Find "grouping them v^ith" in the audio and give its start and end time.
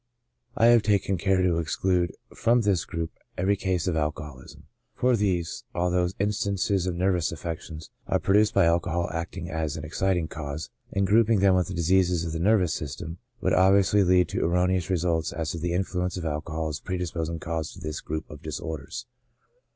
11.05-11.75